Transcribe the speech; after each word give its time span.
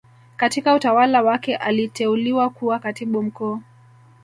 Katika 0.35 0.73
utawala 0.73 1.21
wake 1.21 1.55
aliteuliwa 1.55 2.49
kuwa 2.49 2.79
katibu 2.79 3.23
mkuu 3.23 3.61